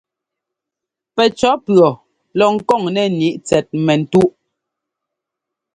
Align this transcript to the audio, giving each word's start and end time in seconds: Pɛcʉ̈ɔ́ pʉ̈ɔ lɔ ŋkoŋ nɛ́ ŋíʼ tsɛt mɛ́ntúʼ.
Pɛcʉ̈ɔ́ 1.15 1.53
pʉ̈ɔ 1.65 1.89
lɔ 2.37 2.45
ŋkoŋ 2.55 2.83
nɛ́ 2.95 3.05
ŋíʼ 3.17 3.35
tsɛt 3.45 3.67
mɛ́ntúʼ. 3.85 4.29